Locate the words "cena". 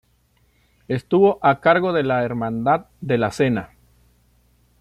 3.29-3.69